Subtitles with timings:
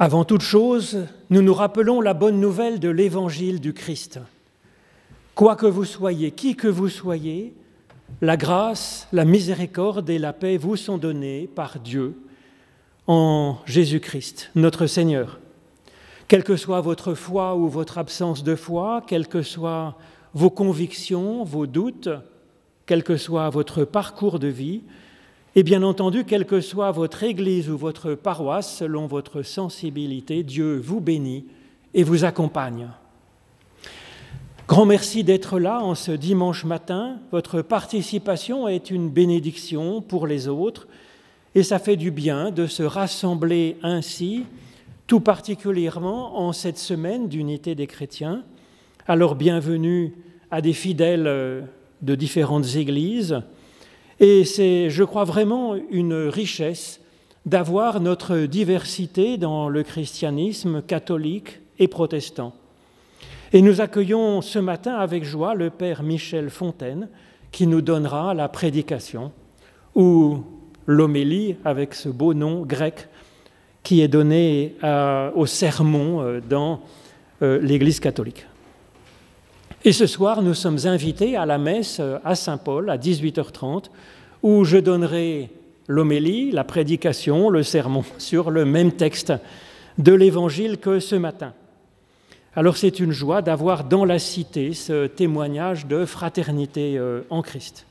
[0.00, 4.20] Avant toute chose, nous nous rappelons la bonne nouvelle de l'évangile du Christ.
[5.34, 7.52] Quoi que vous soyez, qui que vous soyez,
[8.20, 12.14] la grâce, la miséricorde et la paix vous sont données par Dieu
[13.08, 15.40] en Jésus-Christ, notre Seigneur.
[16.28, 19.96] Quelle que soit votre foi ou votre absence de foi, quelles que soient
[20.32, 22.10] vos convictions, vos doutes,
[22.86, 24.82] quel que soit votre parcours de vie,
[25.58, 30.78] et bien entendu, quelle que soit votre église ou votre paroisse, selon votre sensibilité, Dieu
[30.78, 31.46] vous bénit
[31.94, 32.86] et vous accompagne.
[34.68, 37.16] Grand merci d'être là en ce dimanche matin.
[37.32, 40.86] Votre participation est une bénédiction pour les autres
[41.56, 44.44] et ça fait du bien de se rassembler ainsi,
[45.08, 48.44] tout particulièrement en cette semaine d'unité des chrétiens.
[49.08, 50.14] Alors bienvenue
[50.52, 51.64] à des fidèles
[52.00, 53.42] de différentes églises
[54.20, 57.00] et c'est, je crois, vraiment une richesse
[57.46, 62.52] d'avoir notre diversité dans le christianisme catholique et protestant.
[63.52, 67.08] Et nous accueillons ce matin avec joie le Père Michel Fontaine
[67.50, 69.32] qui nous donnera la prédication
[69.94, 70.42] ou
[70.86, 73.08] l'homélie avec ce beau nom grec
[73.82, 74.74] qui est donné
[75.34, 76.80] au sermon euh, dans
[77.40, 78.44] euh, l'Église catholique.
[79.84, 83.84] Et ce soir, nous sommes invités à la messe à Saint-Paul à 18h30,
[84.42, 85.50] où je donnerai
[85.86, 89.32] l'homélie, la prédication, le sermon sur le même texte
[89.96, 91.54] de l'Évangile que ce matin.
[92.56, 97.86] Alors c'est une joie d'avoir dans la cité ce témoignage de fraternité euh, en Christ.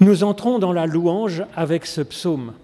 [0.00, 2.54] Nous entrons dans la louange avec ce psaume.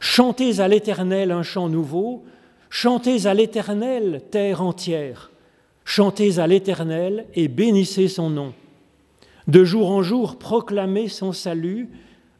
[0.00, 2.24] Chantez à l'Éternel un chant nouveau,
[2.70, 5.30] chantez à l'Éternel terre entière.
[5.90, 8.52] Chantez à l'Éternel et bénissez son nom.
[9.46, 11.88] De jour en jour, proclamez son salut,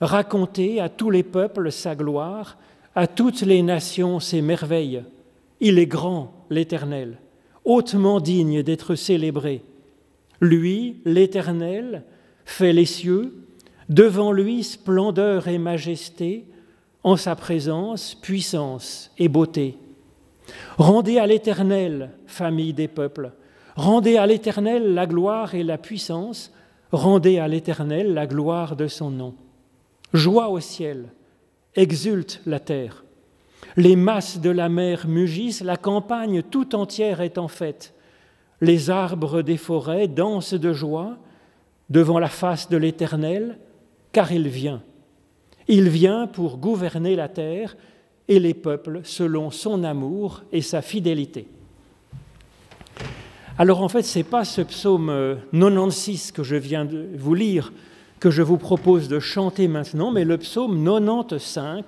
[0.03, 2.59] racontez à tous les peuples sa gloire,
[2.95, 5.03] à toutes les nations ses merveilles.
[5.61, 7.17] Il est grand, l'Éternel,
[7.65, 9.63] hautement digne d'être célébré.
[10.43, 12.03] Lui, l'Éternel,
[12.45, 13.35] fait les cieux,
[13.89, 16.45] devant lui splendeur et majesté,
[17.03, 19.79] en sa présence puissance et beauté.
[20.77, 23.33] Rendez à l'Éternel, famille des peuples,
[23.79, 26.53] rendez à l'Éternel la gloire et la puissance,
[26.91, 29.35] rendez à l'Éternel la gloire de son nom.
[30.13, 31.07] Joie au ciel,
[31.77, 33.05] exulte la terre.
[33.77, 37.95] Les masses de la mer mugissent, la campagne tout entière est en fête.
[38.61, 41.17] Les arbres des forêts dansent de joie
[41.89, 43.59] devant la face de l'Éternel,
[44.11, 44.83] car il vient.
[45.69, 47.77] Il vient pour gouverner la terre
[48.27, 51.47] et les peuples selon son amour et sa fidélité.
[53.61, 55.13] Alors en fait, ce n'est pas ce psaume
[55.53, 57.73] 96 euh, que je viens de vous lire
[58.21, 61.85] que je vous propose de chanter maintenant, mais le psaume 95,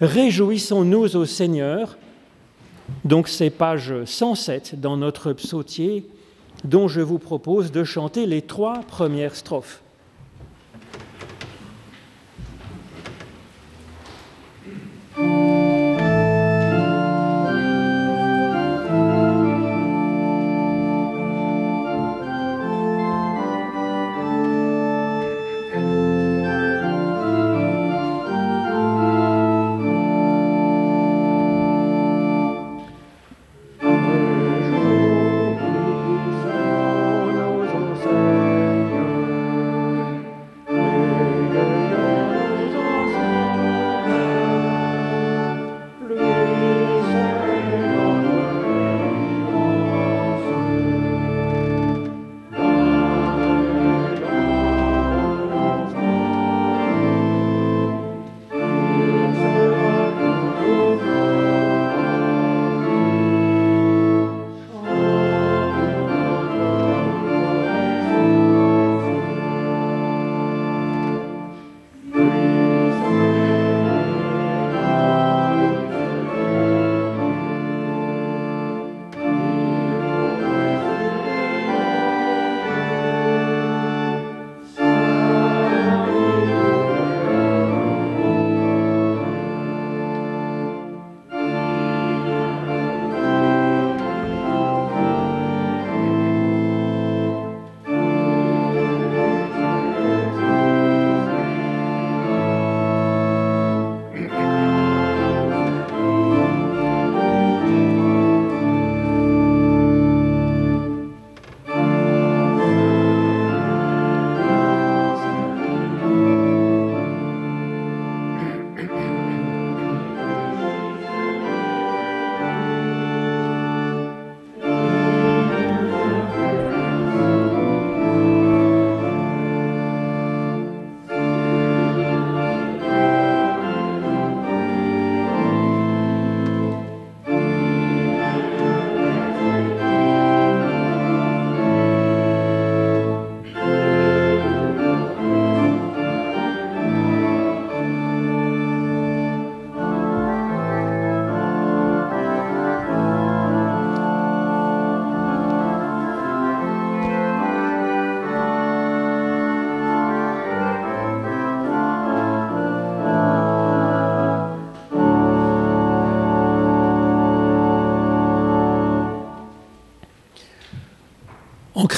[0.00, 1.98] Réjouissons-nous au Seigneur.
[3.04, 6.06] Donc c'est page 107 dans notre psautier
[6.64, 9.82] dont je vous propose de chanter les trois premières strophes.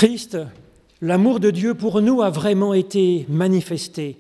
[0.03, 0.37] Christ,
[1.01, 4.17] l'amour de Dieu pour nous a vraiment été manifesté.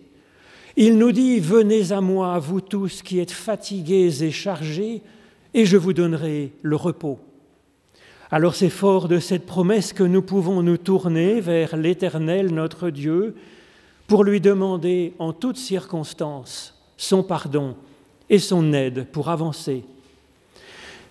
[0.76, 5.02] Il nous dit, venez à moi, vous tous qui êtes fatigués et chargés,
[5.54, 7.18] et je vous donnerai le repos.
[8.30, 13.34] Alors c'est fort de cette promesse que nous pouvons nous tourner vers l'Éternel, notre Dieu,
[14.06, 17.74] pour lui demander en toutes circonstances son pardon
[18.30, 19.82] et son aide pour avancer.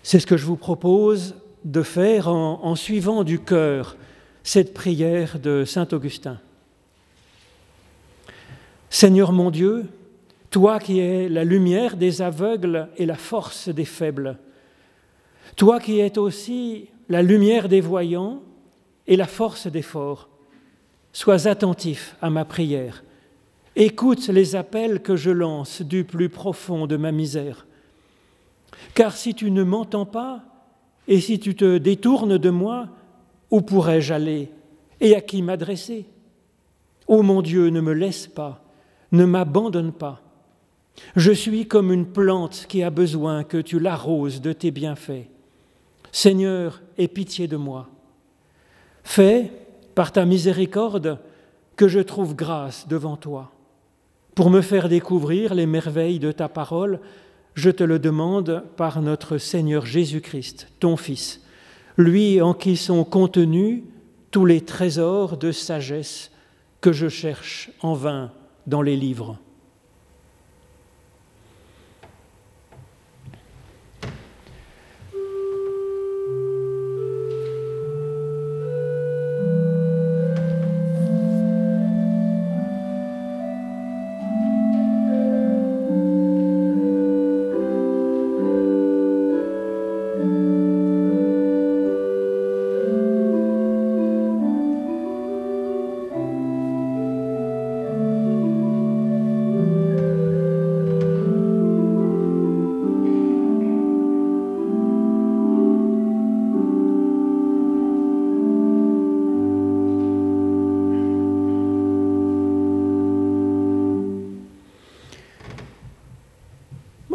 [0.01, 1.35] C'est ce que je vous propose
[1.65, 3.97] de faire en, en suivant du cœur
[4.43, 6.39] cette prière de Saint Augustin.
[8.89, 9.85] Seigneur mon Dieu,
[10.49, 14.37] toi qui es la lumière des aveugles et la force des faibles,
[15.55, 18.41] toi qui es aussi la lumière des voyants
[19.07, 20.29] et la force des forts,
[21.13, 23.03] sois attentif à ma prière.
[23.75, 27.65] Écoute les appels que je lance du plus profond de ma misère.
[28.93, 30.43] Car si tu ne m'entends pas
[31.07, 32.89] et si tu te détournes de moi,
[33.51, 34.49] où pourrais-je aller
[34.99, 36.05] et à qui m'adresser?
[37.07, 38.63] Ô mon Dieu, ne me laisse pas,
[39.11, 40.21] ne m'abandonne pas.
[41.15, 45.27] Je suis comme une plante qui a besoin que tu l'arroses de tes bienfaits.
[46.11, 47.89] Seigneur, aie pitié de moi.
[49.03, 49.51] Fais,
[49.95, 51.19] par ta miséricorde,
[51.75, 53.51] que je trouve grâce devant toi.
[54.35, 56.99] Pour me faire découvrir les merveilles de ta parole,
[57.55, 61.40] je te le demande par notre Seigneur Jésus-Christ, ton Fils,
[62.01, 63.83] lui en qui sont contenus
[64.31, 66.31] tous les trésors de sagesse
[66.81, 68.31] que je cherche en vain
[68.67, 69.37] dans les livres.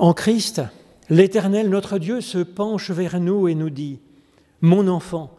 [0.06, 0.62] En Christ,
[1.10, 3.98] l'Éternel notre Dieu se penche vers nous et nous dit,
[4.60, 5.36] Mon enfant,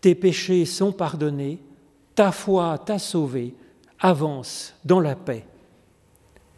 [0.00, 1.60] tes péchés sont pardonnés,
[2.16, 3.54] ta foi t'a sauvé,
[4.00, 5.46] avance dans la paix.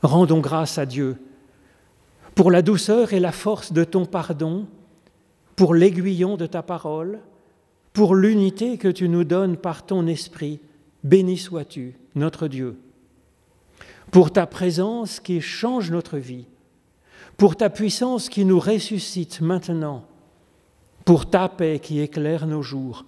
[0.03, 1.19] Rendons grâce à Dieu
[2.35, 4.65] pour la douceur et la force de ton pardon,
[5.55, 7.19] pour l'aiguillon de ta parole,
[7.93, 10.59] pour l'unité que tu nous donnes par ton esprit.
[11.05, 12.79] Béni sois-tu, notre Dieu,
[14.11, 16.47] pour ta présence qui change notre vie
[17.37, 20.05] pour ta puissance qui nous ressuscite maintenant,
[21.05, 23.05] pour ta paix qui éclaire nos jours.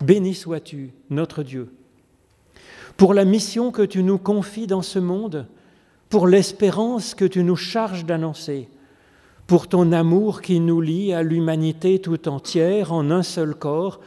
[0.00, 1.72] Béni sois-tu, notre Dieu.
[2.96, 5.46] Pour la mission que tu nous confies dans ce monde,
[6.08, 8.68] pour l'espérance que tu nous charges d'annoncer,
[9.46, 14.00] pour ton amour qui nous lie à l'humanité tout entière en un seul corps,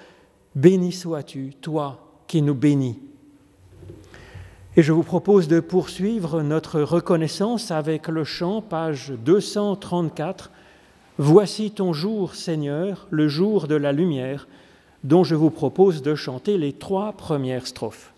[0.55, 2.99] béni sois-tu, toi qui nous bénis.
[4.79, 10.51] Et je vous propose de poursuivre notre reconnaissance avec le chant, page 234.
[11.17, 14.47] Voici ton jour, Seigneur, le jour de la lumière,
[15.03, 18.13] dont je vous propose de chanter les trois premières strophes.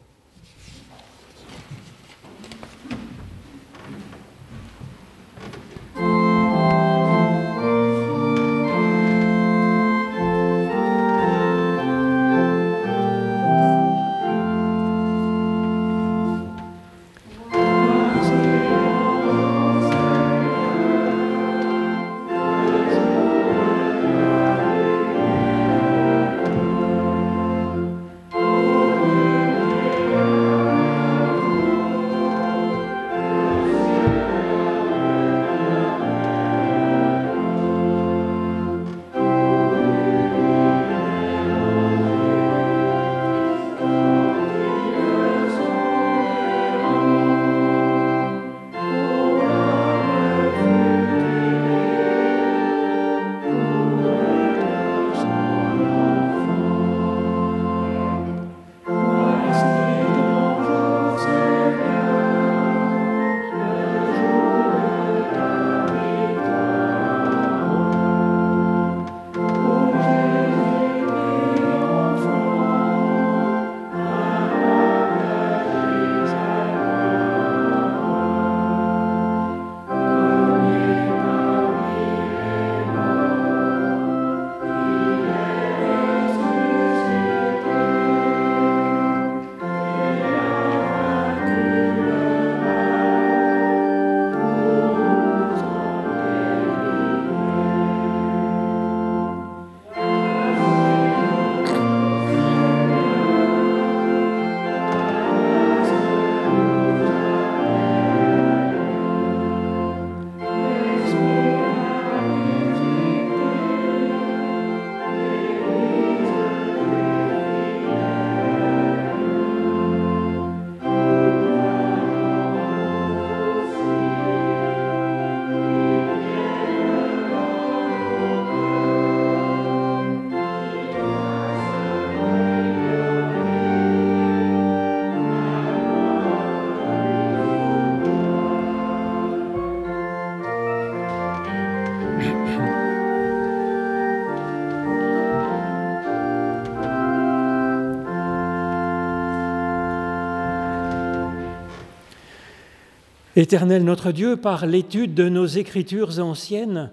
[153.42, 156.92] Éternel notre Dieu, par l'étude de nos écritures anciennes,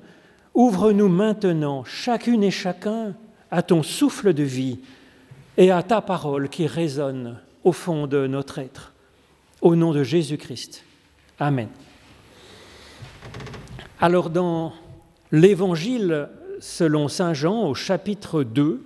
[0.54, 3.14] ouvre-nous maintenant, chacune et chacun,
[3.50, 4.78] à ton souffle de vie
[5.58, 8.94] et à ta parole qui résonne au fond de notre être.
[9.60, 10.84] Au nom de Jésus-Christ.
[11.38, 11.68] Amen.
[14.00, 14.72] Alors dans
[15.30, 18.82] l'Évangile selon Saint Jean au chapitre 2,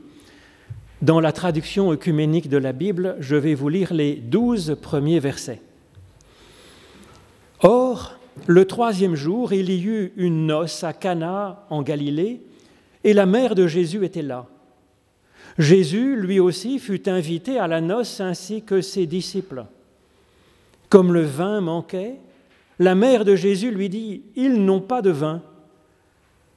[1.00, 5.62] dans la traduction œcuménique de la Bible, je vais vous lire les douze premiers versets.
[8.46, 12.42] Le troisième jour, il y eut une noce à Cana en Galilée,
[13.04, 14.46] et la mère de Jésus était là.
[15.58, 19.64] Jésus, lui aussi, fut invité à la noce ainsi que ses disciples.
[20.88, 22.16] Comme le vin manquait,
[22.78, 25.42] la mère de Jésus lui dit, Ils n'ont pas de vin.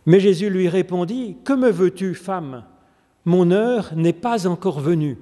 [0.06, 2.64] Mais Jésus lui répondit, Que me veux-tu, femme?
[3.26, 5.18] Mon heure n'est pas encore venue.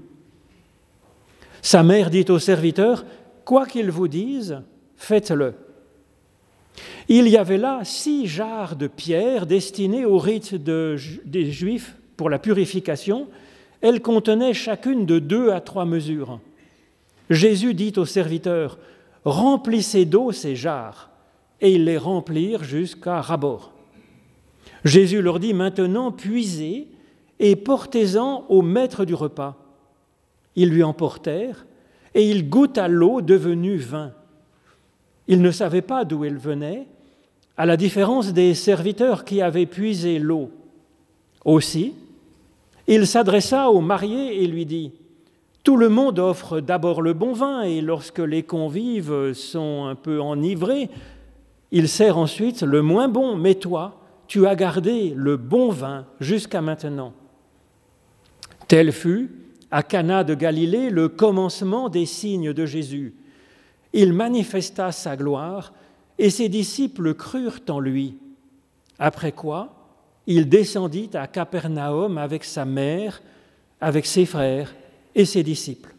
[1.62, 3.06] Sa mère dit au serviteur,
[3.46, 4.62] Quoi qu'il vous dise,
[4.96, 5.56] faites-le.
[7.10, 12.40] Il y avait là six jarres de pierre destinées au rite des Juifs pour la
[12.40, 13.28] purification.
[13.82, 16.40] Elles contenaient chacune de deux à trois mesures.
[17.30, 18.78] Jésus dit au serviteur,
[19.26, 21.10] Remplissez d'eau ces jarres.
[21.62, 23.72] Et ils les remplirent jusqu'à rabord.
[24.84, 26.88] Jésus leur dit maintenant, puisez
[27.40, 29.56] et portez-en au maître du repas.
[30.56, 31.66] Ils lui emportèrent
[32.14, 34.12] et il goûta l'eau devenue vin.
[35.28, 36.86] Il ne savait pas d'où elle venait,
[37.58, 40.52] à la différence des serviteurs qui avaient puisé l'eau.
[41.46, 41.94] Aussi,
[42.88, 44.92] il s'adressa au marié et lui dit,
[45.64, 50.20] Tout le monde offre d'abord le bon vin, et lorsque les convives sont un peu
[50.20, 50.90] enivrés,
[51.72, 56.62] il sert ensuite le moins bon, mais toi, tu as gardé le bon vin jusqu'à
[56.62, 57.14] maintenant.
[58.68, 59.32] Tel fut,
[59.72, 63.16] à Cana de Galilée, le commencement des signes de Jésus.
[63.92, 65.74] Il manifesta sa gloire
[66.18, 68.18] et ses disciples crurent en lui.
[69.00, 69.84] Après quoi,
[70.28, 73.22] il descendit à Capernaum avec sa mère,
[73.82, 74.74] avec ses frères
[75.16, 75.94] et ses disciples.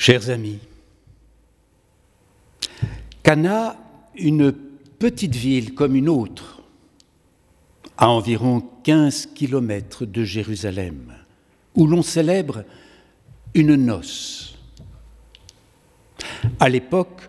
[0.00, 0.60] Chers amis,
[3.22, 3.76] Cana,
[4.16, 4.50] une
[4.98, 6.62] petite ville comme une autre,
[7.98, 11.12] à environ 15 kilomètres de Jérusalem,
[11.74, 12.64] où l'on célèbre
[13.52, 14.56] une noce.
[16.58, 17.28] À l'époque,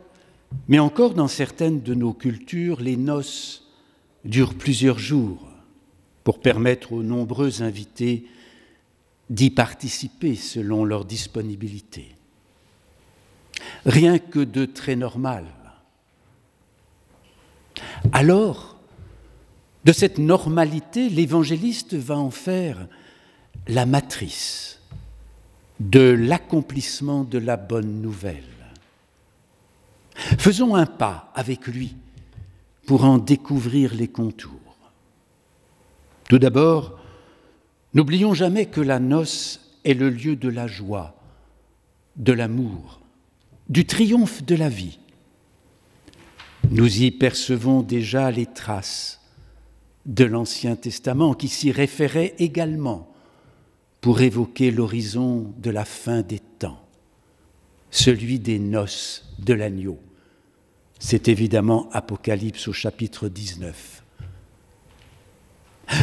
[0.69, 3.67] mais encore dans certaines de nos cultures, les noces
[4.23, 5.45] durent plusieurs jours
[6.23, 8.27] pour permettre aux nombreux invités
[9.29, 12.15] d'y participer selon leur disponibilité
[13.85, 15.45] rien que de très normal.
[18.13, 18.77] Alors,
[19.85, 22.87] de cette normalité, l'évangéliste va en faire
[23.67, 24.79] la matrice
[25.79, 28.43] de l'accomplissement de la bonne nouvelle.
[30.37, 31.95] Faisons un pas avec lui
[32.85, 34.51] pour en découvrir les contours.
[36.29, 36.99] Tout d'abord,
[37.93, 41.15] n'oublions jamais que la noce est le lieu de la joie,
[42.15, 43.00] de l'amour,
[43.71, 44.99] du triomphe de la vie.
[46.71, 49.21] Nous y percevons déjà les traces
[50.05, 53.09] de l'Ancien Testament qui s'y référait également
[54.01, 56.85] pour évoquer l'horizon de la fin des temps,
[57.91, 59.97] celui des noces de l'agneau.
[60.99, 64.03] C'est évidemment Apocalypse au chapitre 19.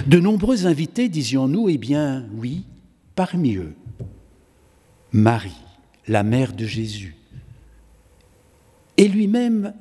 [0.07, 2.65] De nombreux invités, disions-nous, eh bien oui,
[3.15, 3.75] parmi eux,
[5.13, 5.61] Marie,
[6.07, 7.18] la mère de Jésus,
[8.99, 9.73] et lui-même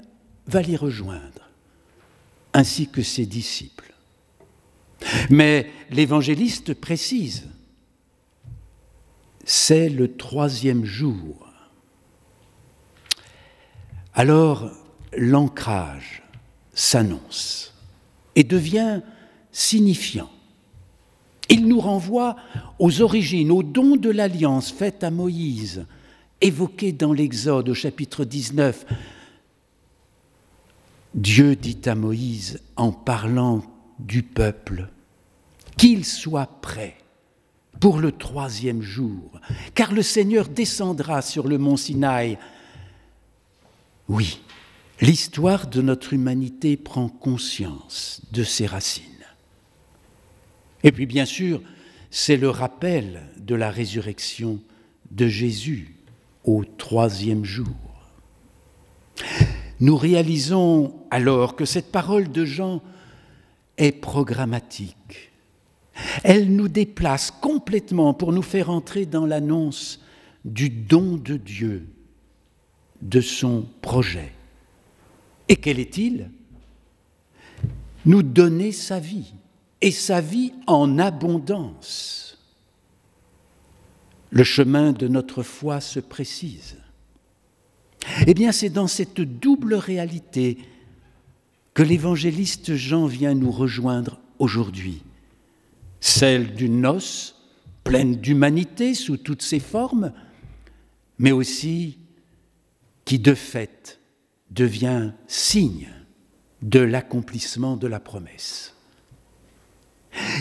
[0.45, 1.49] va l'y rejoindre,
[2.53, 3.93] ainsi que ses disciples.
[5.30, 7.47] Mais l'évangéliste précise,
[9.43, 11.51] c'est le troisième jour.
[14.13, 14.71] Alors
[15.15, 16.23] l'ancrage
[16.73, 17.73] s'annonce
[18.36, 19.01] et devient
[19.51, 20.30] signifiant.
[21.49, 22.36] Il nous renvoie
[22.77, 25.86] aux origines, aux dons de l'alliance faite à Moïse,
[26.41, 28.86] évoqué dans l'Exode au chapitre 19.
[31.13, 33.63] Dieu dit à Moïse en parlant
[34.00, 34.88] du peuple
[35.78, 36.97] qu'il soit prêt
[37.80, 39.39] pour le troisième jour,
[39.76, 42.38] car le Seigneur descendra sur le mont Sinaï.
[44.10, 44.41] Oui,
[45.02, 49.04] l'histoire de notre humanité prend conscience de ses racines.
[50.84, 51.62] Et puis bien sûr,
[52.10, 54.60] c'est le rappel de la résurrection
[55.12, 55.97] de Jésus
[56.47, 57.67] au troisième jour.
[59.79, 62.81] Nous réalisons alors que cette parole de Jean
[63.77, 65.31] est programmatique.
[66.23, 70.01] Elle nous déplace complètement pour nous faire entrer dans l'annonce
[70.45, 71.88] du don de Dieu,
[73.01, 74.31] de son projet.
[75.49, 76.29] Et quel est-il?
[78.05, 79.33] Nous donner sa vie,
[79.81, 82.26] et sa vie en abondance.
[84.29, 86.77] Le chemin de notre foi se précise.
[88.25, 90.57] Eh bien, c'est dans cette double réalité
[91.73, 95.03] que l'évangéliste Jean vient nous rejoindre aujourd'hui.
[95.99, 97.35] Celle d'une noce
[97.83, 100.11] pleine d'humanité sous toutes ses formes,
[101.19, 101.97] mais aussi
[103.05, 103.99] qui de fait
[104.51, 105.89] devient signe
[106.61, 108.76] de l'accomplissement de la promesse.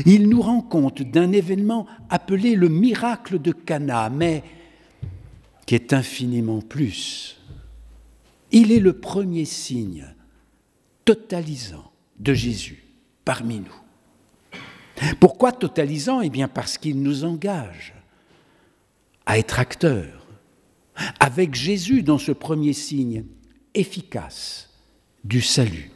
[0.04, 4.42] Il nous rend compte d'un événement appelé le miracle de Cana, mais
[5.66, 7.38] qui est infiniment plus.
[8.52, 10.06] Il est le premier signe
[11.04, 12.84] totalisant de Jésus
[13.24, 15.02] parmi nous.
[15.20, 16.20] Pourquoi totalisant?
[16.20, 17.94] Eh bien parce qu'il nous engage
[19.26, 20.26] à être acteurs
[21.20, 23.24] avec Jésus dans ce premier signe
[23.74, 24.70] efficace
[25.24, 25.90] du salut.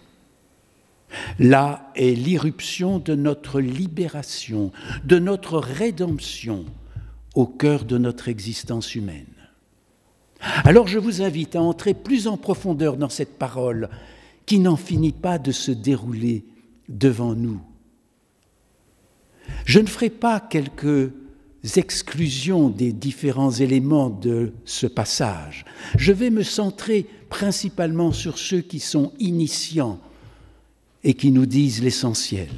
[1.39, 4.73] Là est l'irruption de notre libération,
[5.05, 6.65] de notre rédemption
[7.35, 9.27] au cœur de notre existence humaine.
[10.65, 13.89] Alors je vous invite à entrer plus en profondeur dans cette parole
[14.47, 16.45] qui n'en finit pas de se dérouler
[16.89, 17.61] devant nous.
[19.65, 21.13] Je ne ferai pas quelques
[21.77, 25.65] exclusions des différents éléments de ce passage.
[25.97, 30.01] Je vais me centrer principalement sur ceux qui sont initiants
[31.05, 32.51] et qui nous disent l'essentiel.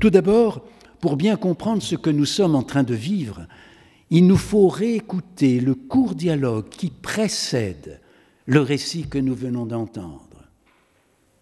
[0.00, 0.64] Tout d'abord,
[1.00, 3.46] pour bien comprendre ce que nous sommes en train de vivre,
[4.10, 8.00] il nous faut réécouter le court dialogue qui précède
[8.46, 10.22] le récit que nous venons d'entendre.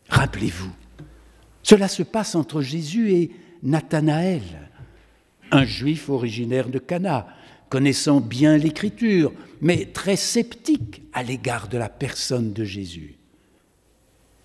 [0.09, 0.73] Rappelez-vous,
[1.63, 3.31] cela se passe entre Jésus et
[3.63, 4.43] Nathanaël,
[5.51, 7.27] un juif originaire de Cana,
[7.69, 13.17] connaissant bien l'Écriture, mais très sceptique à l'égard de la personne de Jésus.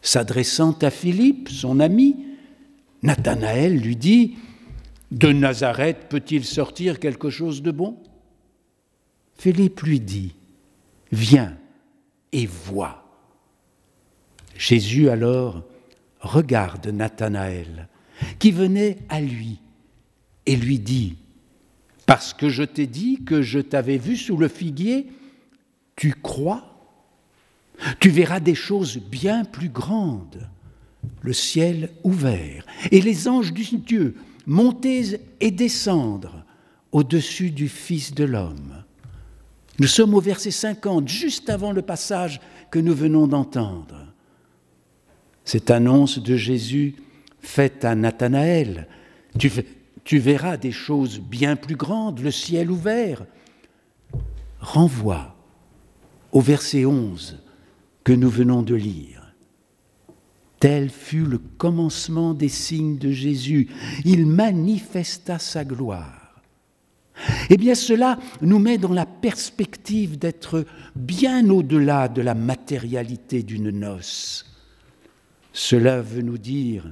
[0.01, 2.15] S'adressant à Philippe, son ami,
[3.03, 4.37] Nathanaël lui dit
[5.11, 7.97] De Nazareth peut-il sortir quelque chose de bon?
[9.37, 10.35] Philippe lui dit
[11.11, 11.57] Viens
[12.31, 13.05] et vois.
[14.55, 15.63] Jésus alors
[16.19, 17.87] regarde Nathanaël,
[18.39, 19.59] qui venait à lui,
[20.45, 21.15] et lui dit,
[22.05, 25.07] Parce que je t'ai dit que je t'avais vu sous le figuier,
[25.95, 26.68] tu crois
[27.99, 30.47] Tu verras des choses bien plus grandes,
[31.21, 34.15] le ciel ouvert, et les anges du Dieu
[34.45, 36.43] monter et descendre
[36.91, 38.83] au-dessus du Fils de l'homme.
[39.79, 44.07] Nous sommes au verset 50, juste avant le passage que nous venons d'entendre.
[45.45, 46.95] Cette annonce de Jésus
[47.41, 48.87] faite à Nathanaël,
[49.37, 53.25] tu, verras des choses bien plus grandes, le ciel ouvert,
[54.59, 55.35] renvoie
[56.31, 57.39] au verset 11
[58.09, 59.21] que nous venons de lire.
[60.59, 63.69] Tel fut le commencement des signes de Jésus.
[64.03, 66.41] Il manifesta sa gloire.
[67.51, 73.69] Eh bien cela nous met dans la perspective d'être bien au-delà de la matérialité d'une
[73.69, 74.57] noce.
[75.53, 76.91] Cela veut nous dire,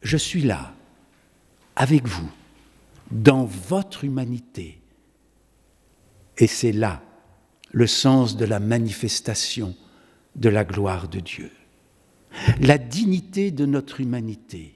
[0.00, 0.74] je suis là,
[1.76, 2.30] avec vous,
[3.10, 4.80] dans votre humanité.
[6.38, 7.02] Et c'est là
[7.72, 9.76] le sens de la manifestation
[10.36, 11.50] de la gloire de Dieu.
[12.60, 14.74] La dignité de notre humanité.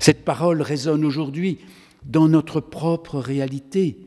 [0.00, 1.58] Cette parole résonne aujourd'hui
[2.04, 3.98] dans notre propre réalité.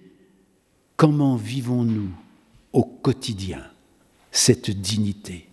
[0.95, 2.09] Comment vivons-nous
[2.73, 3.63] au quotidien
[4.31, 5.47] cette dignité?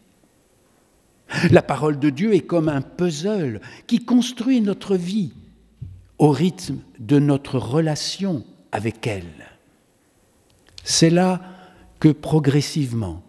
[1.50, 5.32] La parole de Dieu est comme un puzzle qui construit notre vie
[6.18, 9.24] au rythme de notre relation avec elle.
[10.84, 11.42] C'est là
[11.98, 13.22] que progressivement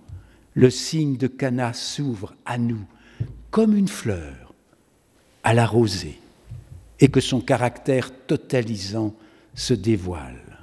[0.58, 2.84] le signe de Cana s'ouvre à nous
[3.52, 4.56] comme une fleur
[5.44, 6.20] à la rosée
[7.00, 9.14] et que son caractère totalisant
[9.54, 10.58] se dévoile.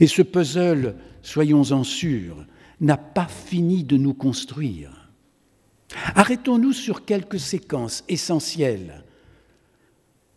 [0.00, 2.44] Et ce puzzle, soyons-en sûrs,
[2.82, 5.08] n'a pas fini de nous construire.
[6.14, 9.02] Arrêtons-nous sur quelques séquences essentielles.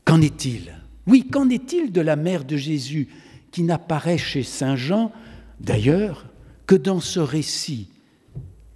[0.05, 0.73] Qu'en est-il?
[1.05, 3.09] Oui, qu'en est-il de la mère de Jésus
[3.51, 5.11] qui n'apparaît chez Saint Jean,
[5.59, 6.25] d'ailleurs,
[6.65, 7.89] que dans ce récit,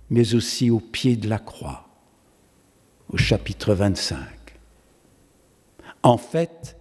[0.09, 1.87] mais aussi au pied de la croix,
[3.11, 4.35] au chapitre 25
[6.05, 6.77] en fait,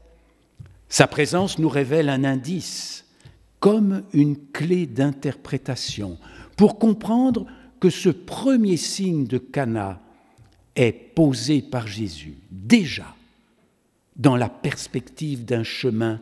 [0.90, 3.06] sa présence nous révèle un indice,
[3.58, 6.18] comme une clé d'interprétation,
[6.56, 7.46] pour comprendre
[7.80, 9.98] que ce premier signe de Cana
[10.76, 13.14] est posé par Jésus, déjà
[14.16, 16.20] dans la perspective d'un chemin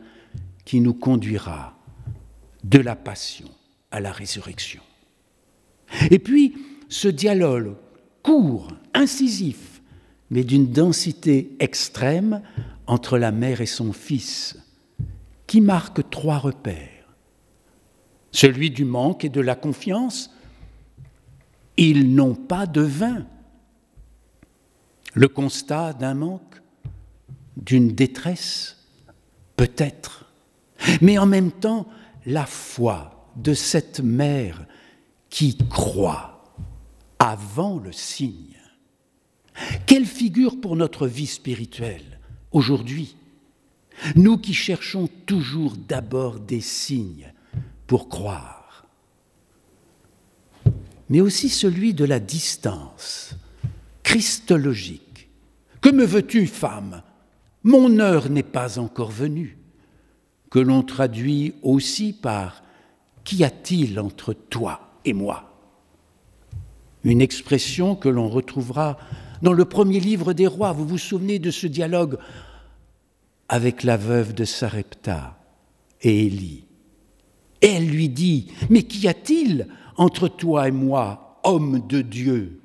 [0.63, 1.77] qui nous conduira
[2.63, 3.49] de la passion
[3.91, 4.81] à la résurrection.
[6.09, 6.55] Et puis,
[6.93, 7.73] ce dialogue
[8.21, 9.81] court, incisif,
[10.29, 12.43] mais d'une densité extrême,
[12.85, 14.55] entre la mère et son fils,
[15.47, 17.07] qui marque trois repères.
[18.31, 20.29] Celui du manque et de la confiance,
[21.77, 23.25] ils n'ont pas de vin.
[25.15, 26.61] Le constat d'un manque,
[27.57, 28.77] d'une détresse,
[29.55, 30.31] peut-être,
[31.01, 31.87] mais en même temps
[32.27, 34.67] la foi de cette mère
[35.31, 36.32] qui croit
[37.23, 38.59] avant le signe.
[39.85, 42.19] Quelle figure pour notre vie spirituelle
[42.51, 43.15] aujourd'hui?
[44.15, 47.31] Nous qui cherchons toujours d'abord des signes
[47.87, 48.85] pour croire,
[51.09, 53.35] mais aussi celui de la distance
[54.01, 55.29] christologique.
[55.79, 57.03] Que me veux-tu, femme?
[57.63, 59.57] Mon heure n'est pas encore venue,
[60.49, 62.63] que l'on traduit aussi par
[63.23, 65.52] Qu'y a-t-il entre toi et moi?
[67.03, 68.97] Une expression que l'on retrouvera
[69.41, 72.17] dans le premier livre des rois, vous vous souvenez de ce dialogue
[73.49, 75.37] avec la veuve de Sarepta
[76.01, 76.63] et Élie.
[77.61, 82.61] Elle lui dit, mais qu'y a-t-il entre toi et moi, homme de Dieu?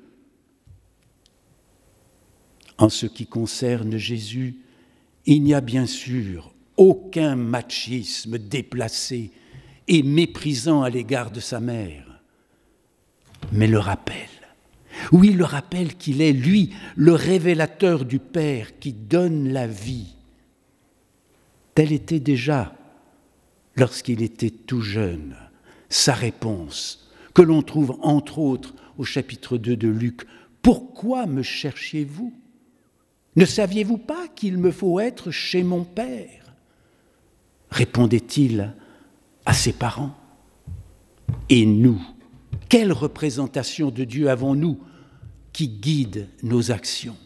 [2.77, 4.59] En ce qui concerne Jésus,
[5.25, 9.31] il n'y a bien sûr aucun machisme déplacé
[9.89, 12.08] et méprisant à l'égard de sa mère,
[13.51, 14.27] mais le rappel
[15.11, 20.13] oui, le rappelle qu'il est, lui, le révélateur du Père qui donne la vie.
[21.75, 22.75] Tel était déjà,
[23.75, 25.35] lorsqu'il était tout jeune,
[25.89, 30.21] sa réponse, que l'on trouve entre autres au chapitre 2 de Luc.
[30.61, 32.33] Pourquoi me cherchiez-vous?
[33.35, 36.35] Ne saviez-vous pas qu'il me faut être chez mon Père?
[37.71, 38.73] répondait-il
[39.45, 40.15] à ses parents.
[41.49, 42.01] Et nous,
[42.67, 44.79] quelle représentation de Dieu avons-nous
[45.53, 47.17] qui guide nos actions?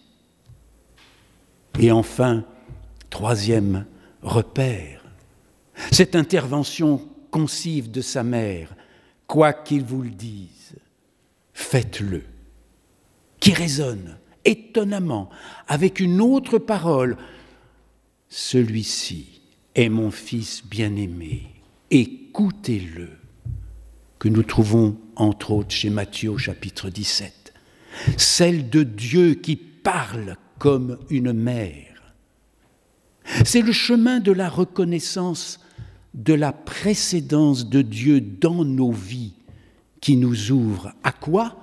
[1.79, 2.45] Et enfin,
[3.09, 3.85] troisième
[4.21, 5.03] repère,
[5.91, 8.75] cette intervention concive de sa mère,
[9.27, 10.75] quoi qu'il vous le dise,
[11.53, 12.23] faites-le,
[13.39, 15.29] qui résonne étonnamment
[15.67, 17.17] avec une autre parole.
[18.29, 19.41] Celui-ci
[19.75, 21.43] est mon fils bien-aimé,
[21.89, 23.09] écoutez-le,
[24.19, 27.43] que nous trouvons entre autres chez Matthieu chapitre 17
[28.17, 32.13] celle de Dieu qui parle comme une mère.
[33.45, 35.59] C'est le chemin de la reconnaissance
[36.13, 39.33] de la précédence de Dieu dans nos vies
[40.01, 41.57] qui nous ouvre à quoi?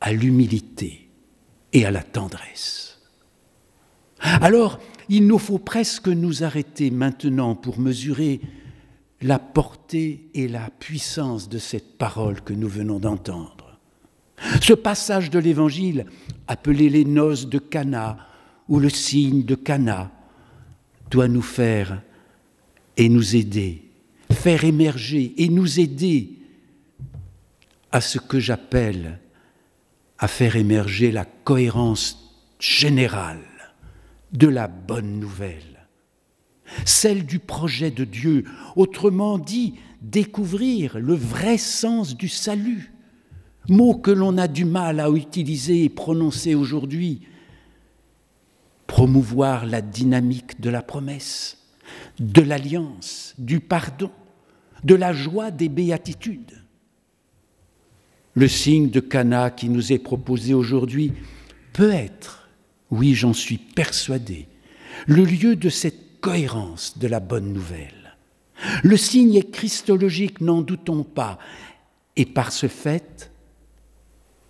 [0.00, 1.08] À l'humilité
[1.72, 3.00] et à la tendresse.
[4.20, 8.40] Alors, il nous faut presque nous arrêter maintenant pour mesurer
[9.22, 13.78] la portée et la puissance de cette parole que nous venons d'entendre.
[14.60, 16.06] Ce passage de l'Évangile,
[16.46, 18.18] appelé les noces de Cana
[18.68, 20.10] ou le signe de Cana,
[21.10, 22.02] doit nous faire
[22.96, 23.82] et nous aider,
[24.30, 26.30] faire émerger et nous aider
[27.92, 29.20] à ce que j'appelle
[30.18, 33.44] à faire émerger la cohérence générale
[34.32, 35.75] de la bonne nouvelle,
[36.84, 42.92] celle du projet de Dieu, autrement dit, découvrir le vrai sens du salut,
[43.68, 47.22] mot que l'on a du mal à utiliser et prononcer aujourd'hui,
[48.86, 51.58] promouvoir la dynamique de la promesse,
[52.20, 54.10] de l'alliance, du pardon,
[54.84, 56.62] de la joie des béatitudes.
[58.34, 61.12] Le signe de Cana qui nous est proposé aujourd'hui
[61.72, 62.48] peut être,
[62.90, 64.46] oui j'en suis persuadé,
[65.06, 68.16] le lieu de cette cohérence de la bonne nouvelle.
[68.82, 71.38] Le signe est christologique, n'en doutons pas,
[72.16, 73.30] et par ce fait,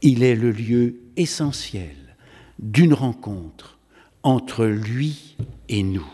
[0.02, 1.96] il est le lieu essentiel
[2.58, 3.78] d'une rencontre
[4.22, 5.36] entre lui
[5.68, 6.06] et nous,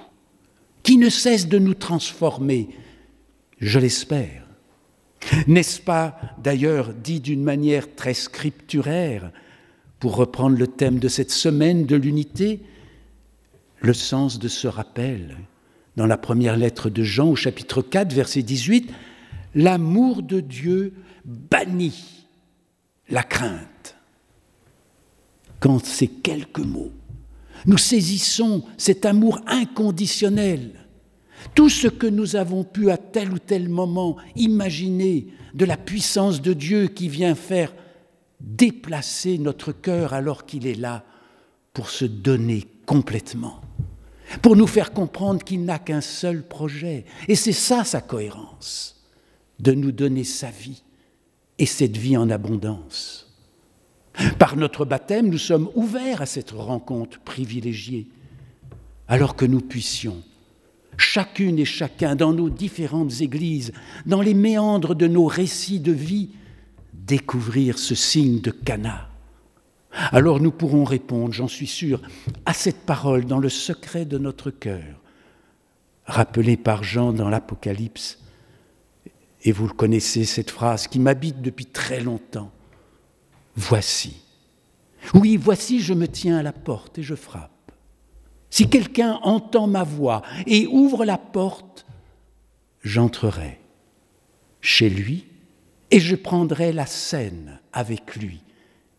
[0.82, 2.68] qui ne cesse de nous transformer,
[3.58, 4.46] je l'espère.
[5.46, 9.30] N'est-ce pas d'ailleurs dit d'une manière très scripturaire,
[10.00, 12.60] pour reprendre le thème de cette semaine de l'unité,
[13.82, 15.36] le sens de ce rappel
[15.96, 18.90] dans la première lettre de Jean au chapitre 4, verset 18,
[19.54, 22.26] l'amour de Dieu bannit
[23.10, 23.96] la crainte.
[25.60, 26.92] Quand ces quelques mots
[27.66, 30.72] nous saisissons cet amour inconditionnel.
[31.54, 36.40] Tout ce que nous avons pu à tel ou tel moment imaginer de la puissance
[36.40, 37.74] de Dieu qui vient faire
[38.40, 41.04] déplacer notre cœur alors qu'il est là
[41.72, 43.60] pour se donner complètement,
[44.40, 47.04] pour nous faire comprendre qu'il n'a qu'un seul projet.
[47.28, 49.02] Et c'est ça sa cohérence,
[49.60, 50.82] de nous donner sa vie
[51.58, 53.28] et cette vie en abondance.
[54.38, 58.08] Par notre baptême, nous sommes ouverts à cette rencontre privilégiée,
[59.08, 60.22] alors que nous puissions,
[60.96, 63.72] chacune et chacun, dans nos différentes églises,
[64.06, 66.30] dans les méandres de nos récits de vie,
[66.92, 69.11] découvrir ce signe de Cana.
[69.92, 72.00] Alors nous pourrons répondre, j'en suis sûr,
[72.46, 74.82] à cette parole dans le secret de notre cœur,
[76.06, 78.18] rappelée par Jean dans l'Apocalypse.
[79.44, 82.50] Et vous le connaissez, cette phrase qui m'habite depuis très longtemps.
[83.56, 84.22] Voici.
[85.14, 87.50] Oui, voici, je me tiens à la porte et je frappe.
[88.50, 91.86] Si quelqu'un entend ma voix et ouvre la porte,
[92.82, 93.58] j'entrerai
[94.60, 95.26] chez lui
[95.90, 98.42] et je prendrai la scène avec lui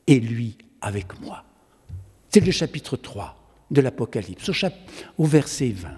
[0.07, 1.43] et lui avec moi.
[2.29, 3.35] C'est le chapitre 3
[3.71, 4.53] de l'Apocalypse, au,
[5.17, 5.89] au verset 20.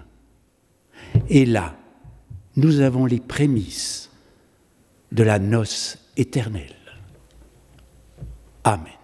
[1.28, 1.76] Et là,
[2.56, 4.10] nous avons les prémices
[5.12, 6.74] de la noce éternelle.
[8.64, 8.95] Amen.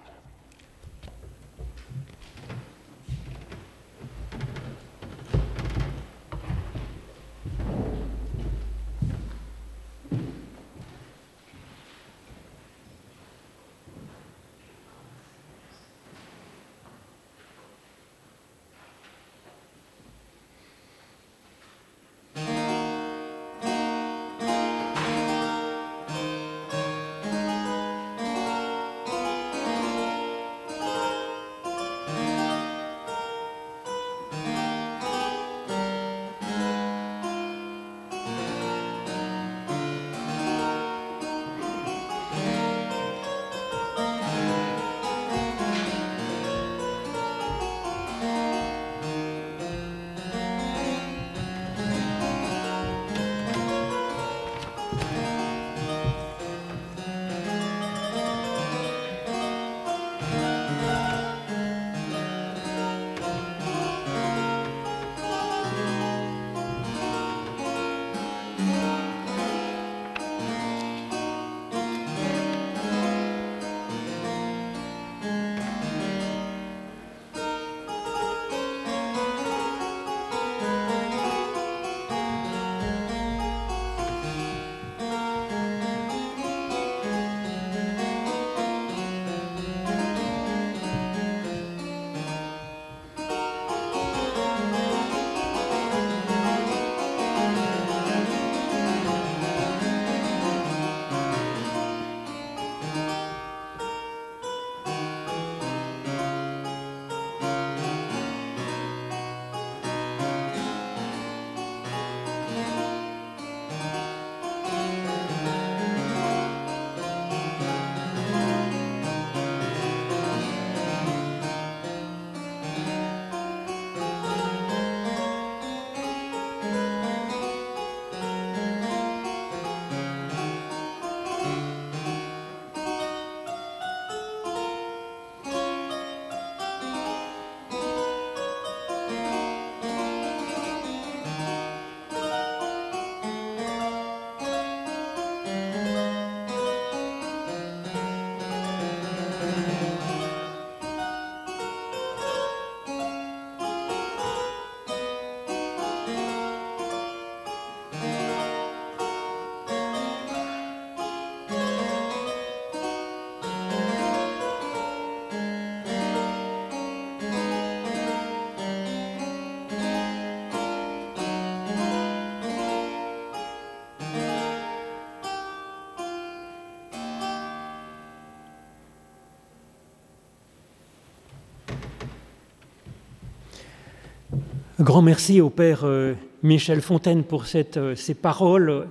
[184.83, 188.89] Grand merci au Père euh, Michel Fontaine pour euh, ces paroles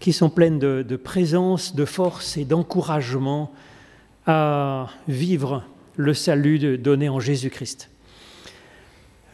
[0.00, 3.52] qui sont pleines de, présence, de force et d'encouragement
[4.26, 5.64] à vivre
[5.96, 7.90] le salut donné en Jésus-Christ.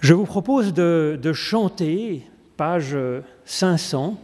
[0.01, 2.97] Je vous propose de, de, chanter, page
[3.45, 4.21] 500,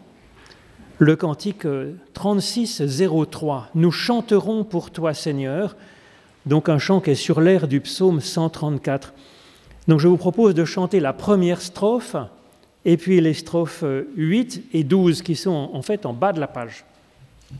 [0.98, 1.66] le cantique
[2.14, 3.70] 3603.
[3.74, 5.76] Nous chanterons pour toi, Seigneur,
[6.46, 9.14] donc un chant qui est sur l'air du psaume 134.
[9.88, 12.16] Donc je vous propose de chanter la première strophe
[12.84, 13.84] et puis les strophes
[14.16, 16.84] 8 et 12 qui sont en fait en bas de la page.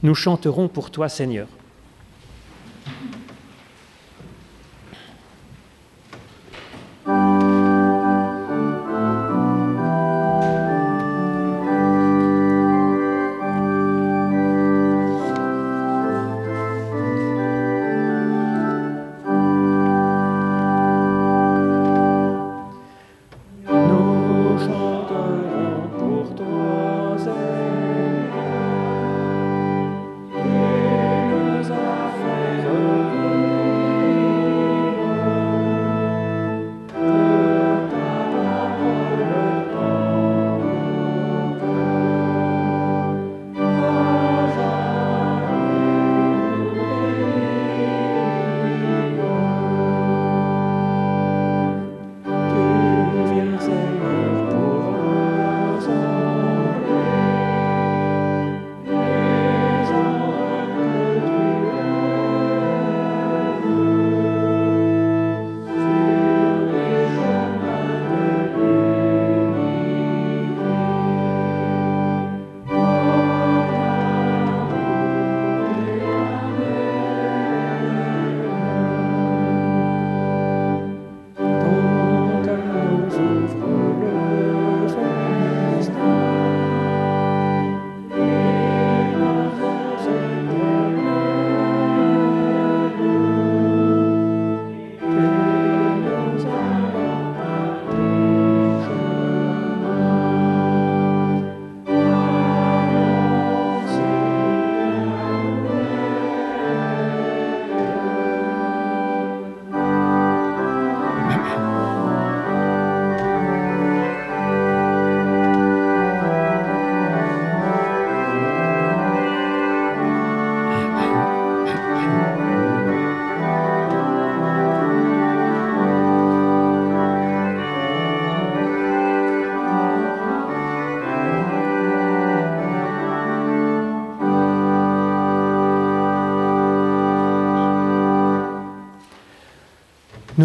[0.02, 1.48] Nous chanterons pour toi Seigneur.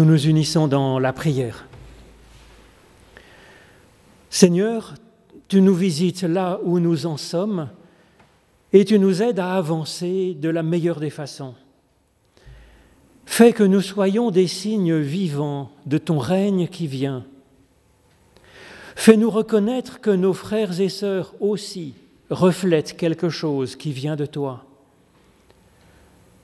[0.00, 1.66] Nous nous unissons dans la prière.
[4.30, 4.94] Seigneur,
[5.46, 7.68] tu nous visites là où nous en sommes
[8.72, 11.54] et tu nous aides à avancer de la meilleure des façons.
[13.26, 17.26] Fais que nous soyons des signes vivants de ton règne qui vient.
[18.96, 21.92] Fais-nous reconnaître que nos frères et sœurs aussi
[22.30, 24.64] reflètent quelque chose qui vient de toi.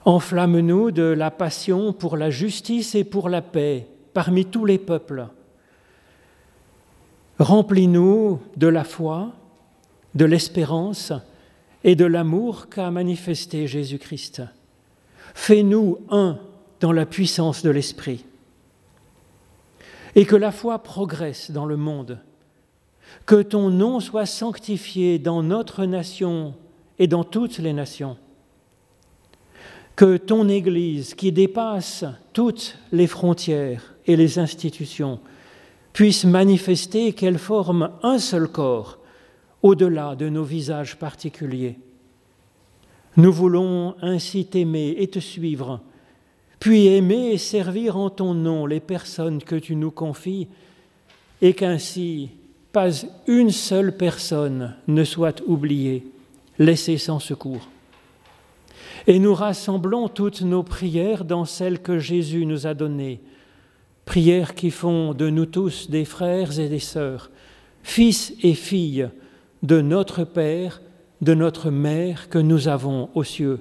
[0.06, 5.26] Enflamme-nous de la passion pour la justice et pour la paix parmi tous les peuples.
[7.40, 9.32] Remplis-nous de la foi,
[10.14, 11.12] de l'espérance
[11.82, 14.42] et de l'amour qu'a manifesté Jésus-Christ.
[15.34, 16.38] Fais-nous un
[16.78, 18.24] dans la puissance de l'Esprit.
[20.14, 22.20] Et que la foi progresse dans le monde.
[23.26, 26.54] Que ton nom soit sanctifié dans notre nation
[27.00, 28.16] et dans toutes les nations
[29.96, 35.18] que ton Église, qui dépasse toutes les frontières et les institutions,
[35.94, 38.98] puisse manifester qu'elle forme un seul corps
[39.62, 41.78] au-delà de nos visages particuliers.
[43.16, 45.80] Nous voulons ainsi t'aimer et te suivre,
[46.60, 50.48] puis aimer et servir en ton nom les personnes que tu nous confies,
[51.40, 52.30] et qu'ainsi
[52.72, 52.90] pas
[53.26, 56.06] une seule personne ne soit oubliée,
[56.58, 57.66] laissée sans secours.
[59.06, 63.20] Et nous rassemblons toutes nos prières dans celles que Jésus nous a données,
[64.04, 67.30] prières qui font de nous tous des frères et des sœurs,
[67.82, 69.08] fils et filles
[69.62, 70.82] de notre Père,
[71.22, 73.60] de notre Mère que nous avons aux cieux.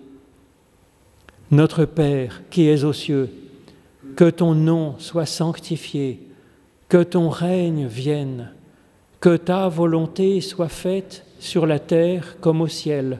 [1.51, 3.29] Notre Père qui es aux cieux,
[4.15, 6.19] que ton nom soit sanctifié,
[6.89, 8.51] que ton règne vienne,
[9.19, 13.19] que ta volonté soit faite sur la terre comme au ciel.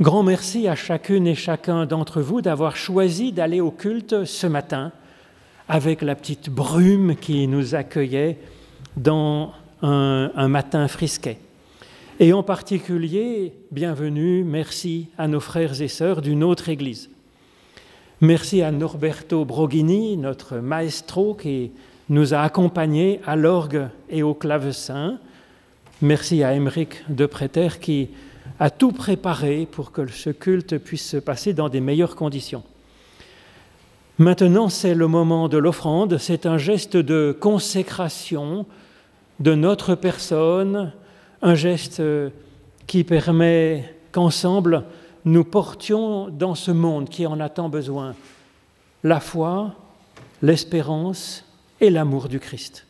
[0.00, 4.92] Grand merci à chacune et chacun d'entre vous d'avoir choisi d'aller au culte ce matin
[5.68, 8.38] avec la petite brume qui nous accueillait
[8.96, 11.36] dans un, matin frisquet.
[12.18, 17.10] Et en particulier, bienvenue, merci à nos frères et sœurs d'une autre Église.
[18.22, 21.72] Merci à Norberto Broghini, notre maestro qui
[22.08, 25.18] nous a accompagnés à l'orgue et au clavecin.
[26.00, 28.08] Merci à Émeric de Préter qui
[28.60, 32.62] a tout préparé pour que ce culte puisse se passer dans des meilleures conditions.
[34.18, 38.66] Maintenant, c'est le moment de l'offrande, c'est un geste de consécration
[39.40, 40.92] de notre personne,
[41.40, 42.02] un geste
[42.86, 44.84] qui permet qu'ensemble,
[45.24, 48.14] nous portions dans ce monde qui en a tant besoin
[49.04, 49.74] la foi,
[50.42, 51.46] l'espérance
[51.80, 52.86] et l'amour du Christ.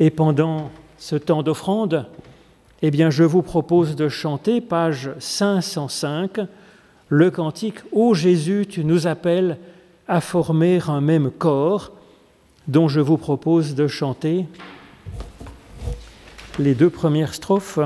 [0.00, 2.06] Et pendant ce temps d'offrande,
[2.86, 6.40] eh bien, je vous propose de chanter, page 505,
[7.08, 9.56] le cantique Ô Jésus, tu nous appelles
[10.06, 11.92] à former un même corps,
[12.68, 14.44] dont je vous propose de chanter
[16.58, 17.78] les deux premières strophes.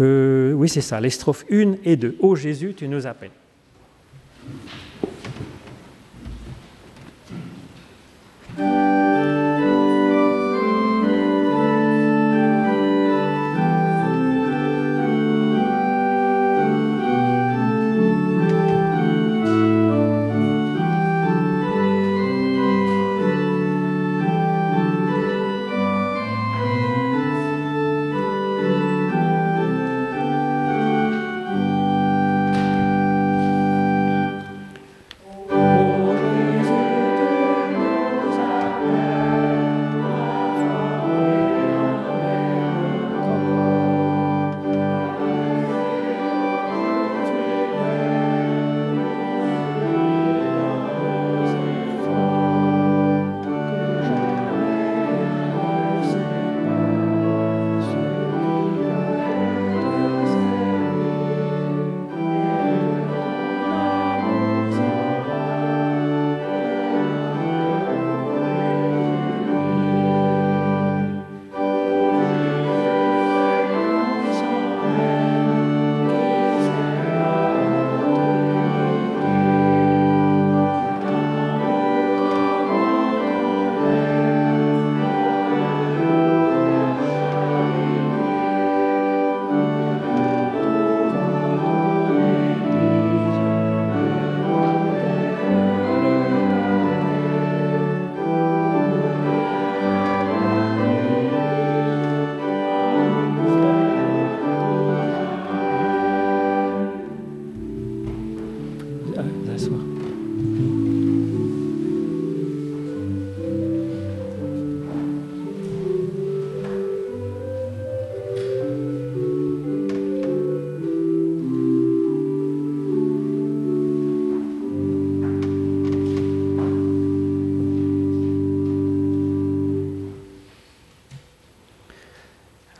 [0.00, 2.16] Euh, oui, c'est ça, les strophes 1 et 2.
[2.18, 3.30] Ô Jésus, tu nous appelles.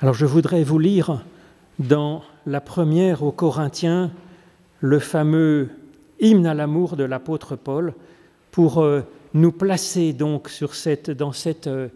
[0.07, 1.25] Alors je voudrais vous lire
[1.81, 4.13] dans la première aux Corinthiens
[4.79, 5.69] le fameux
[6.21, 7.93] hymne à l'amour de l'apôtre Paul
[8.53, 9.01] pour euh,
[9.35, 11.89] nous placer donc sur cette, dans cette euh,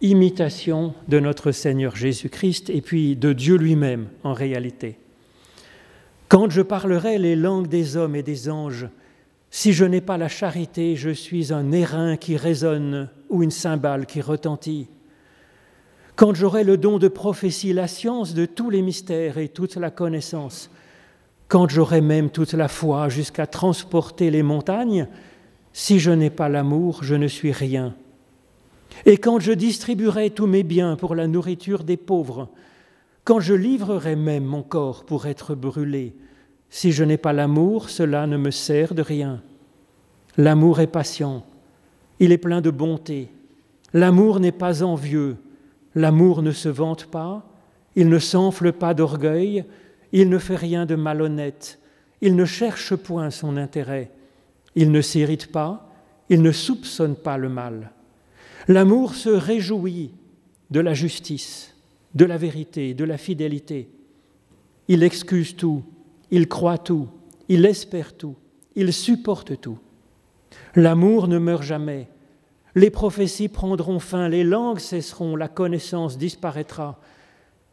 [0.00, 4.98] imitation de notre Seigneur Jésus-Christ et puis de Dieu lui-même en réalité.
[6.26, 8.88] Quand je parlerai les langues des hommes et des anges,
[9.52, 14.06] si je n'ai pas la charité, je suis un airain qui résonne ou une cymbale
[14.06, 14.88] qui retentit.
[16.16, 19.90] Quand j'aurai le don de prophétie, la science de tous les mystères et toute la
[19.90, 20.70] connaissance,
[21.48, 25.08] quand j'aurai même toute la foi jusqu'à transporter les montagnes,
[25.72, 27.94] si je n'ai pas l'amour, je ne suis rien.
[29.06, 32.48] Et quand je distribuerai tous mes biens pour la nourriture des pauvres,
[33.24, 36.14] quand je livrerai même mon corps pour être brûlé,
[36.68, 39.42] si je n'ai pas l'amour, cela ne me sert de rien.
[40.36, 41.44] L'amour est patient,
[42.18, 43.28] il est plein de bonté.
[43.92, 45.36] L'amour n'est pas envieux,
[45.94, 47.46] L'amour ne se vante pas,
[47.96, 49.64] il ne s'enfle pas d'orgueil,
[50.12, 51.78] il ne fait rien de malhonnête,
[52.20, 54.10] il ne cherche point son intérêt,
[54.74, 55.90] il ne s'irrite pas,
[56.28, 57.90] il ne soupçonne pas le mal.
[58.68, 60.12] L'amour se réjouit
[60.70, 61.74] de la justice,
[62.14, 63.90] de la vérité, de la fidélité.
[64.88, 65.82] Il excuse tout,
[66.30, 67.08] il croit tout,
[67.48, 68.36] il espère tout,
[68.76, 69.78] il supporte tout.
[70.74, 72.08] L'amour ne meurt jamais.
[72.74, 76.98] Les prophéties prendront fin, les langues cesseront, la connaissance disparaîtra,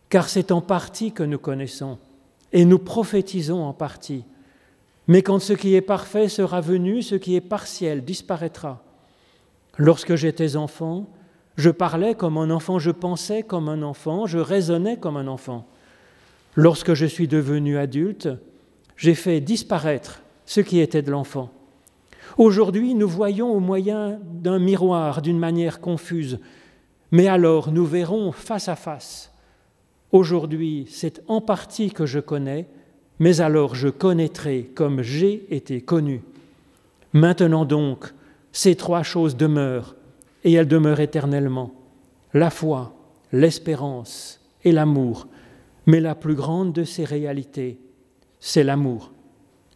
[0.09, 1.97] car c'est en partie que nous connaissons,
[2.51, 4.25] et nous prophétisons en partie.
[5.07, 8.83] Mais quand ce qui est parfait sera venu, ce qui est partiel disparaîtra.
[9.77, 11.07] Lorsque j'étais enfant,
[11.55, 15.65] je parlais comme un enfant, je pensais comme un enfant, je raisonnais comme un enfant.
[16.55, 18.29] Lorsque je suis devenu adulte,
[18.97, 21.51] j'ai fait disparaître ce qui était de l'enfant.
[22.37, 26.39] Aujourd'hui, nous voyons au moyen d'un miroir d'une manière confuse,
[27.11, 29.33] mais alors nous verrons face à face.
[30.11, 32.67] Aujourd'hui, c'est en partie que je connais,
[33.19, 36.21] mais alors je connaîtrai comme j'ai été connu.
[37.13, 38.13] Maintenant donc,
[38.51, 39.95] ces trois choses demeurent,
[40.43, 41.71] et elles demeurent éternellement.
[42.33, 42.93] La foi,
[43.31, 45.27] l'espérance et l'amour.
[45.85, 47.79] Mais la plus grande de ces réalités,
[48.39, 49.11] c'est l'amour.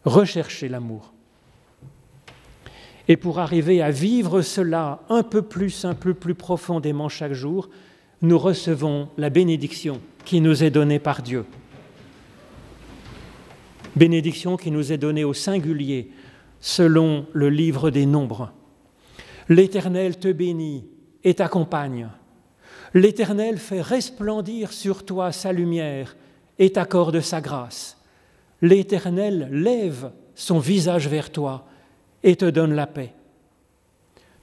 [0.05, 1.12] Recherchez l'amour.
[3.07, 7.69] Et pour arriver à vivre cela un peu plus, un peu plus profondément chaque jour,
[8.21, 11.45] nous recevons la bénédiction qui nous est donnée par Dieu.
[13.95, 16.09] Bénédiction qui nous est donnée au singulier
[16.61, 18.53] selon le livre des nombres.
[19.49, 20.85] L'Éternel te bénit
[21.25, 22.07] et t'accompagne.
[22.93, 26.15] L'Éternel fait resplendir sur toi sa lumière
[26.57, 27.97] et t'accorde sa grâce.
[28.61, 31.65] L'Éternel lève son visage vers toi
[32.23, 33.13] et te donne la paix.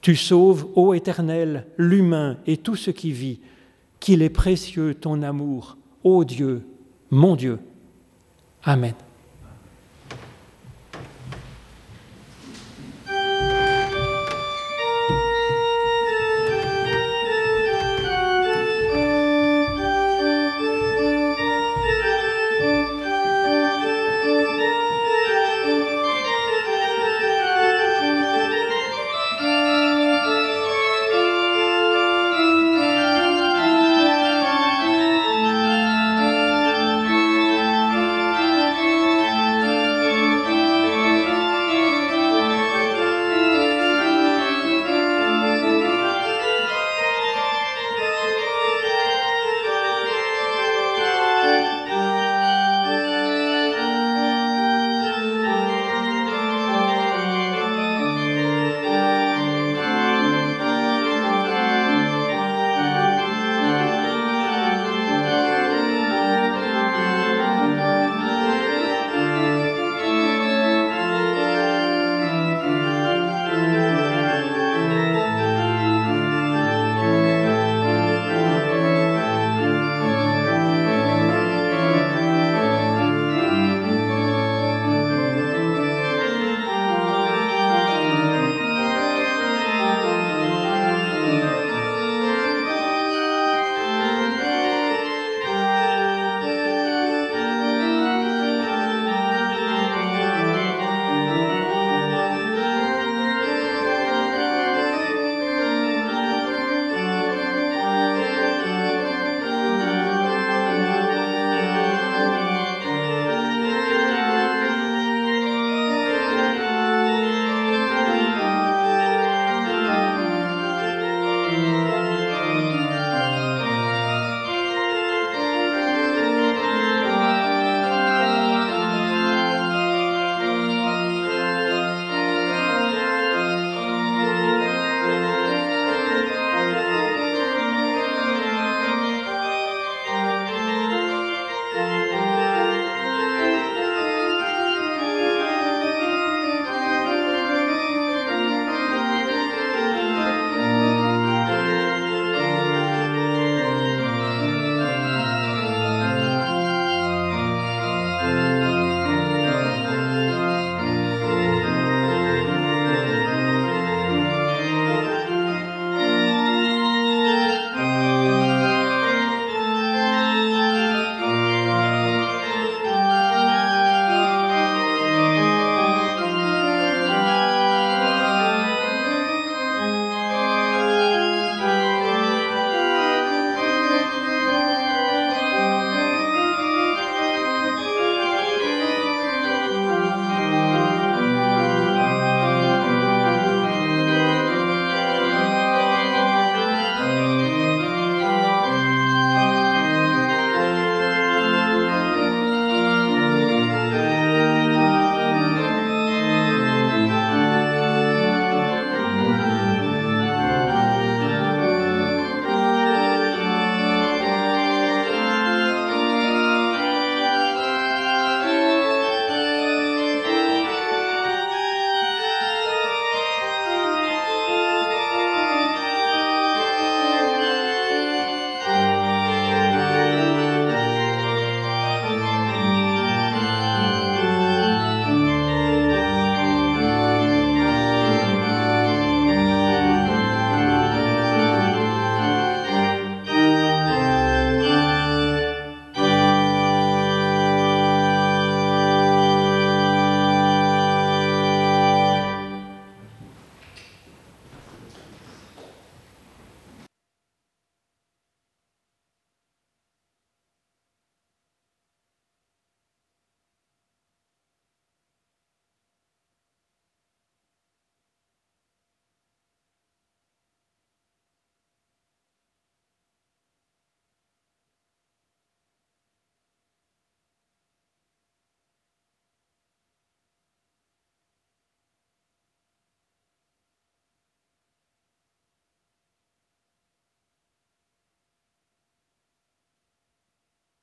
[0.01, 3.39] Tu sauves, ô Éternel, l'humain et tout ce qui vit,
[3.99, 6.63] qu'il est précieux ton amour, ô Dieu,
[7.11, 7.59] mon Dieu.
[8.63, 8.93] Amen.